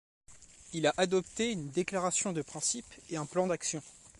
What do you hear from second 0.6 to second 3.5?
Il a adopté une déclaration de principes et un plan